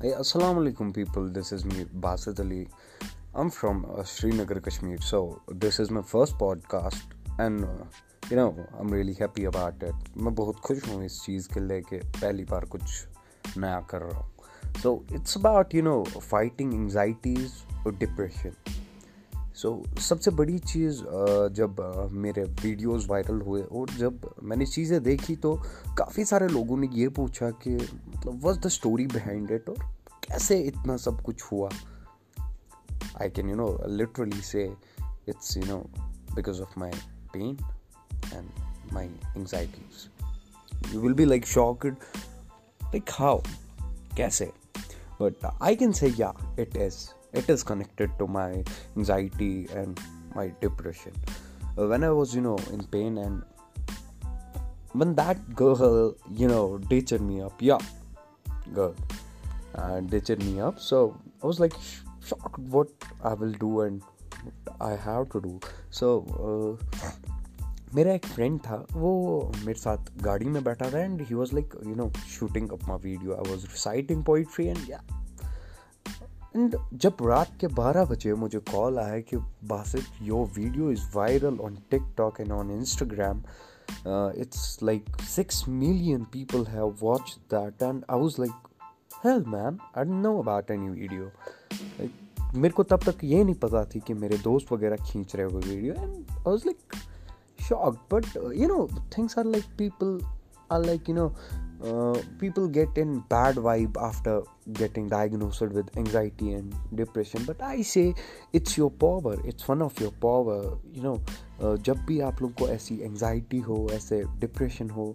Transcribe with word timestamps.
Hey, 0.00 0.12
Assalamu 0.12 0.60
alaikum, 0.62 0.94
people. 0.94 1.28
This 1.28 1.50
is 1.50 1.64
me, 1.64 1.84
Basit 2.02 2.38
Ali. 2.38 2.68
I'm 3.34 3.50
from 3.50 3.84
uh, 3.84 4.04
Srinagar, 4.04 4.60
Kashmir. 4.60 4.98
So, 5.00 5.42
this 5.48 5.80
is 5.80 5.90
my 5.90 6.02
first 6.02 6.38
podcast, 6.38 7.00
and 7.40 7.64
uh, 7.64 7.84
you 8.30 8.36
know, 8.36 8.54
I'm 8.78 8.86
really 8.88 9.14
happy 9.14 9.46
about 9.46 9.82
it. 9.82 9.94
मैं 10.16 10.34
बहुत 10.34 10.60
खुश 10.66 10.86
हूँ 10.88 11.04
इस 11.04 11.20
चीज़ 11.22 11.48
के 11.54 11.60
लिए 11.60 11.80
कि 11.90 11.98
पहली 12.20 12.44
बार 12.44 12.64
कुछ 12.76 13.56
नया 13.58 13.80
कर 13.90 14.02
रहा 14.02 14.18
हूँ 14.18 14.80
so 14.82 14.98
it's 15.14 15.36
about 15.36 15.74
you 15.74 15.82
know 15.82 16.02
fighting 16.18 16.74
anxieties 16.74 17.52
और 17.86 17.96
डिप्रेशन 17.96 18.54
सो 19.54 19.70
so, 19.86 20.00
सबसे 20.00 20.30
बड़ी 20.30 20.58
चीज़ 20.58 20.98
uh, 21.02 21.48
जब 21.52 21.76
uh, 21.76 22.10
मेरे 22.24 22.42
वीडियोस 22.62 23.06
वायरल 23.10 23.40
हुए 23.42 23.62
और 23.62 23.90
जब 23.90 24.30
मैंने 24.42 24.66
चीज़ें 24.66 25.02
देखी 25.02 25.34
तो 25.36 25.54
काफ़ी 25.98 26.24
सारे 26.24 26.48
लोगों 26.48 26.76
ने 26.76 26.88
ये 26.92 27.08
पूछा 27.16 27.50
कि 27.62 27.74
मतलब 27.74 28.38
was 28.42 28.58
the 28.58 28.68
story 28.68 29.06
behind 29.06 29.50
it 29.50 29.68
और 29.68 29.78
कैसे 30.27 30.59
इतना 30.61 30.97
सब 30.97 31.21
कुछ 31.21 31.43
हुआ 31.51 31.69
I 33.21 33.29
can 33.29 33.49
you 33.49 33.55
know 33.55 33.67
literally 33.87 34.41
say 34.41 34.63
it's 35.29 35.57
you 35.57 35.65
know 35.65 35.77
because 36.35 36.61
of 36.61 36.77
my 36.77 36.91
pain 37.33 37.57
and 38.33 38.49
my 38.93 39.05
anxieties 39.05 40.93
you 40.93 41.01
will 41.01 41.13
be 41.13 41.25
like 41.25 41.45
shocked 41.45 41.95
like 42.83 43.09
how 43.19 43.41
कैसे 44.17 44.51
but 45.19 45.35
i 45.61 45.75
can 45.75 45.93
say 45.93 46.09
yeah 46.19 46.31
it 46.57 46.75
is 46.75 47.13
it 47.33 47.49
is 47.49 47.63
connected 47.63 48.11
to 48.19 48.27
my 48.27 48.63
anxiety 48.97 49.67
and 49.75 49.99
my 50.35 50.51
depression 50.61 51.13
uh, 51.77 51.87
when 51.87 52.03
i 52.03 52.09
was 52.09 52.35
you 52.35 52.41
know 52.41 52.57
in 52.71 52.83
pain 52.95 53.17
and 53.17 53.43
when 54.93 55.15
that 55.15 55.43
girl 55.55 56.15
you 56.41 56.47
know 56.47 56.77
ditched 56.89 57.21
me 57.21 57.41
up 57.41 57.61
yeah 57.61 57.77
girl 58.73 58.95
uh, 59.74 60.00
ditched 60.00 60.38
me 60.40 60.60
up. 60.60 60.80
So 60.80 61.16
i 61.42 61.46
was 61.46 61.60
like 61.60 61.74
sh- 61.74 62.00
shocked 62.24 62.58
what 62.58 62.88
i 63.22 63.34
will 63.34 63.52
do 63.52 63.80
and 63.82 64.02
have 64.80 65.28
to 65.30 65.40
do. 65.40 65.60
So 65.90 66.08
uh, 66.38 67.16
मेरा 67.94 68.12
एक 68.12 68.26
friend 68.26 68.58
था 68.60 68.76
वो 68.92 69.10
मेरे 69.56 69.78
साथ 69.80 70.10
गाड़ी 70.22 70.46
में 70.46 70.62
बैठा 70.64 70.90
था 70.92 70.98
and 70.98 71.20
he 71.20 71.34
was 71.34 71.52
like 71.54 71.74
you 71.86 71.94
know 71.94 72.10
shooting 72.28 72.72
up 72.72 72.80
my 72.88 72.98
video 73.02 73.34
I 73.34 73.50
was 73.50 73.64
reciting 73.64 74.24
poetry 74.24 74.66
and 74.66 74.78
yeah 74.90 75.00
and 76.56 76.76
जब 76.94 77.16
रात 77.22 77.56
के 77.60 77.66
12 77.76 78.08
बजे 78.10 78.34
मुझे 78.34 78.58
कॉल 78.70 78.98
आया 78.98 79.18
कि 79.20 79.36
Basit 79.68 80.22
your 80.22 80.46
video 80.56 80.90
is 80.92 81.04
viral 81.14 81.58
on 81.60 81.78
TikTok 81.90 82.40
and 82.40 82.52
on 82.52 82.70
Instagram 82.70 83.42
it's 84.42 84.78
like 84.82 85.20
six 85.28 85.64
million 85.68 86.24
people 86.32 86.66
have 86.66 86.96
watch 87.00 87.36
that 87.54 87.82
and 87.82 88.04
I 88.10 88.20
was 88.20 88.40
like 88.40 88.67
hell 89.24 89.44
ma'am 89.48 89.78
I 89.96 90.04
don't 90.04 90.22
know 90.22 90.38
about 90.38 90.70
any 90.70 90.88
video 90.88 91.30
मेरे 92.54 92.70
को 92.70 92.82
तब 92.82 93.00
तक 93.04 93.24
ये 93.24 93.44
नहीं 93.44 93.54
पता 93.54 93.84
थी 93.84 94.00
कि 94.00 94.14
मेरे 94.14 94.36
दोस्त 94.38 94.72
वगैरह 94.72 94.96
खींच 94.96 95.34
रहे 95.36 95.46
वो 95.46 95.58
video 95.58 95.94
and 95.94 96.12
I 96.30 96.42
was 96.46 96.66
like 96.66 96.94
shock 97.68 97.96
but 98.14 98.26
you 98.56 98.68
know 98.68 98.86
things 99.18 99.38
are 99.38 99.44
like 99.44 99.64
people 99.78 100.20
are 100.72 100.84
like 100.84 101.08
you 101.08 101.14
know 101.14 101.32
people 102.40 102.66
get 102.66 102.98
in 102.98 103.16
bad 103.32 103.58
vibe 103.58 103.98
after 103.98 104.42
getting 104.68 105.10
diagnosed 105.10 105.72
with 105.72 105.90
anxiety 105.98 106.48
and 106.48 106.72
depression 106.94 107.46
but 107.46 107.62
I 107.62 107.82
say 107.82 108.14
it's 108.54 108.78
your 108.78 108.90
power 109.00 109.46
it's 109.48 109.70
one 109.70 109.82
of 109.82 110.02
your 110.02 110.12
power 110.22 110.80
you 110.96 111.02
know 111.02 111.76
जब 111.76 112.04
भी 112.06 112.20
आप 112.20 112.42
लोग 112.42 112.52
को 112.52 112.68
ऐसी 112.68 112.98
anxiety 113.00 113.58
हो, 113.58 113.88
ऐसे 113.92 114.22
depression 114.38 114.90
हो 114.90 115.14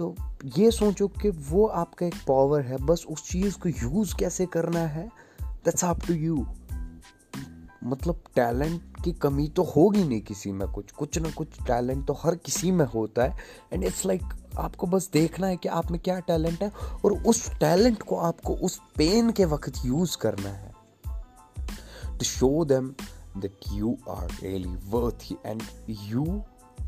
तो 0.00 0.16
ये 0.58 0.70
सोचो 0.70 1.08
कि 1.08 1.30
वो 1.30 1.66
आपका 1.66 2.06
एक 2.06 2.14
पावर 2.28 2.60
है, 2.60 2.76
बस 2.76 3.04
उस 3.10 3.30
चीज़ 3.30 3.58
को 3.58 3.68
यूज़ 3.68 4.16
कैसे 4.16 4.46
करना 4.46 4.80
है? 4.80 5.10
दैट्स 5.42 5.84
अप 5.84 6.00
टू 6.06 6.14
यू 6.14 6.46
मतलब 7.84 8.22
टैलेंट 8.34 9.04
की 9.04 9.12
कमी 9.12 9.48
तो 9.48 9.62
होगी 9.62 10.04
नहीं 10.04 10.20
किसी 10.20 10.52
में 10.52 10.68
कुछ। 10.68 10.92
कुछ 10.92 11.18
ना 11.18 11.30
कुछ 11.30 11.48
टैलेंट 11.62 12.06
तो 12.06 12.12
हर 12.12 12.36
किसी 12.36 12.70
में 12.70 12.86
होता 12.86 13.24
है। 13.24 13.38
एंड 13.72 13.84
इट्स 13.84 14.06
लाइक 14.06 14.22
आपको 14.58 14.86
बस 14.86 15.10
देखना 15.12 15.46
है 15.46 15.56
कि 15.56 15.68
आप 15.68 15.90
में 15.90 16.00
क्या 16.00 16.20
टैलेंट 16.20 16.62
है 16.62 16.70
और 17.04 17.12
उस 17.12 17.50
टैलेंट 17.50 18.02
को 18.02 18.16
आपको 18.16 18.54
उस 18.54 18.80
पेन 18.96 19.30
के 19.30 19.44
वक्त 19.44 19.72
यूज़ 19.84 20.16
करना 20.18 20.48
है। 20.48 20.72
To 22.06 22.24
show 22.24 22.64
them 22.64 22.94
that 23.38 23.66
you 23.72 23.90
are 24.10 24.28
really 24.28 24.72
worthy 24.94 25.34
and 25.46 25.62
you 25.90 26.42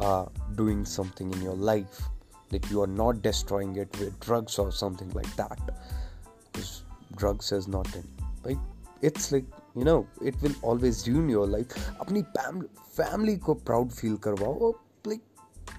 are 0.05 0.55
doing 0.57 0.85
something 0.85 1.37
in 1.37 1.43
your 1.43 1.57
life. 1.57 2.13
That 2.53 2.71
you 2.71 2.83
are 2.83 2.93
not 3.01 3.23
destroying 3.23 3.75
it 3.77 3.99
with 3.99 4.19
drugs 4.21 4.59
or 4.59 4.71
something 4.83 5.11
like 5.19 5.35
that 5.37 5.59
because 6.53 6.83
drugs 7.17 7.53
is 7.53 7.69
not 7.69 7.95
in 7.97 8.07
like 8.45 8.59
it's 9.11 9.33
like 9.33 9.45
you 9.77 9.85
know 9.85 10.07
it 10.23 10.41
will 10.43 10.55
always 10.63 11.03
ruin 11.09 11.29
your 11.35 11.47
life 11.57 11.77
अपनी 12.01 12.23
family 12.97 13.37
को 13.47 13.55
proud 13.69 13.91
feel 13.91 14.17
करवाओ 14.27 14.73
like 15.09 15.21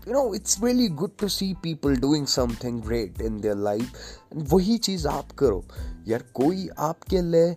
you 0.08 0.14
know 0.14 0.26
it's 0.34 0.60
really 0.64 0.90
good 1.02 1.18
to 1.24 1.30
see 1.38 1.54
people 1.66 1.96
doing 2.06 2.26
something 2.36 2.82
great 2.90 3.22
in 3.30 3.40
their 3.46 3.60
life 3.70 4.04
and 4.32 4.48
वही 4.54 4.78
चीज़ 4.90 5.08
आप 5.08 5.32
करो 5.40 5.64
यार 6.08 6.24
कोई 6.42 6.68
आपके 6.90 7.22
लिए 7.32 7.56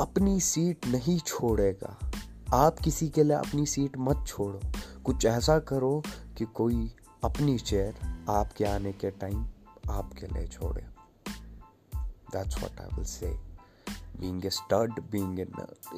अपनी 0.00 0.38
सीट 0.40 0.86
नहीं 0.94 1.18
छोड़ेगा 1.26 1.96
आप 2.54 2.78
किसी 2.84 3.08
के 3.08 3.22
लिए 3.24 3.36
अपनी 3.36 3.66
सीट 3.66 3.96
मत 4.08 4.24
छोड़ो 4.26 4.60
कुछ 5.04 5.24
ऐसा 5.26 5.58
करो 5.70 6.02
कि 6.38 6.44
कोई 6.54 6.90
अपनी 7.24 7.58
चेयर 7.58 7.94
आपके 8.30 8.64
आने 8.64 8.92
के 8.92 9.10
टाइम 9.10 9.46
आपके 9.90 10.26
लिए 10.26 10.46
छोड़े। 10.46 10.82
That's 12.32 12.58
what 12.58 12.80
I 12.80 12.96
will 12.96 13.04
say 13.04 13.26
being 14.20 14.44
a 14.46 14.50
stud 14.50 15.00
being 15.12 15.40
a 15.40 15.46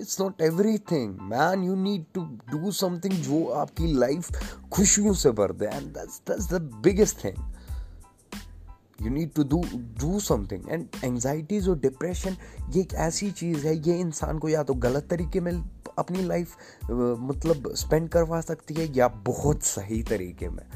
it's 0.00 0.20
not 0.20 0.41
everything 0.78 1.19
man 1.22 1.65
you 1.65 1.75
need 1.75 2.04
to 2.15 2.25
do 2.50 2.70
something 2.72 3.15
जो 3.15 3.47
आपकी 3.48 3.92
लाइफ 3.92 4.31
खुशियों 4.72 5.12
से 5.15 5.31
भर 5.31 5.53
दे 5.53 5.66
and 5.66 5.86
that's 5.86 6.20
that's 6.28 6.48
the 6.53 6.62
biggest 6.62 7.25
thing 7.25 7.53
you 9.03 9.10
need 9.10 9.32
to 9.32 9.44
do 9.44 9.62
do 9.75 10.20
something 10.20 10.69
and 10.69 10.88
anxieties 11.04 11.69
और 11.69 11.78
depression 11.78 12.36
ये 12.70 12.81
एक 12.81 12.94
ऐसी 12.94 13.31
चीज़ 13.31 13.66
है, 13.66 13.76
ये 13.88 13.98
इंसान 14.00 14.38
को 14.38 14.48
या 14.48 14.62
तो 14.62 14.75
गलत 14.75 15.09
तरीके 15.10 15.41
में 15.41 15.53
अपनी 15.98 16.22
लाइफ 16.22 16.56
मतलब 16.91 17.72
स्पेंड 17.75 18.09
करवा 18.09 18.41
सकती 18.41 18.75
है 18.75 18.97
या 18.97 19.09
बहुत 19.09 19.62
सही 19.62 20.03
तरीके 20.03 20.48
में। 20.48 20.66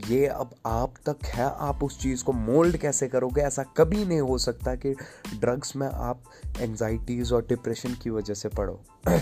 ये 0.00 0.26
अब 0.26 0.54
आप 0.66 0.94
तक 1.08 1.16
है, 1.24 1.44
आप 1.44 1.84
उस 1.84 2.00
चीज़ 2.00 2.24
को 2.24 2.32
मोल्ड 2.32 2.76
कैसे 2.76 3.08
करोगे? 3.08 3.40
ऐसा 3.40 3.62
कभी 3.62 4.04
नहीं 4.04 4.20
हो 4.20 4.38
सकता 4.38 4.74
कि 4.74 4.92
ड्रग्स 5.34 5.76
में 5.76 5.88
आप 5.88 6.22
एंजाइटीज़ 6.58 7.34
और 7.34 7.46
डिप्रेशन 7.48 7.94
की 7.94 8.10
वजह 8.10 8.34
से 8.34 8.48
पढ़ो। 8.48 8.84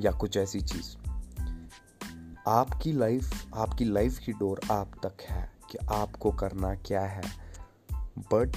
या 0.00 0.10
कुछ 0.10 0.36
ऐसी 0.36 0.60
चीज़। 0.60 1.10
आपकी 2.48 2.92
लाइफ 2.92 3.46
आपकी 3.54 3.84
लाइफ 3.84 4.18
की 4.18 4.32
डोर 4.32 4.60
आप 4.70 4.90
तक 5.06 5.16
है 5.22 5.52
कि 5.70 5.78
आपको 5.90 6.30
करना 6.30 6.74
क्या 6.74 7.02
है। 7.02 7.22
बट 8.18 8.56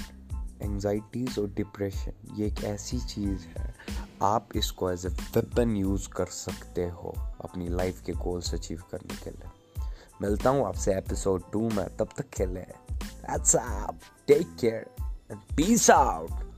एंजाइटीज़ 0.61 1.39
और 1.39 1.49
डिप्रेशन 1.49 2.11
ये 2.35 2.47
एक 2.47 2.63
ऐसी 2.63 2.99
चीज़ 2.99 3.59
है। 3.59 3.75
आप 4.23 4.49
इसको 4.55 4.91
एज 4.91 5.05
ए 5.05 5.09
वेपन 5.09 5.75
यूज़ 5.77 6.09
कर 6.09 6.25
सकते 6.25 6.89
हो 6.89 7.15
अपनी 7.17 7.67
लाइफ 7.67 8.01
के 8.01 8.11
गोल्स 8.13 8.53
अचीव 8.53 8.83
करने 8.91 9.15
के 9.15 9.29
लिए। 9.29 9.58
मिलता 10.21 10.49
हूँ 10.49 10.67
आपसे 10.67 10.93
एपिसोड 10.93 11.43
टू 11.51 11.69
में 11.69 11.87
तब 11.97 12.09
तक 12.17 12.29
खेलें 12.29 12.65
take 14.27 14.55
care 14.61 14.85
and 15.31 15.39
peace 15.57 15.89
out 15.91 16.48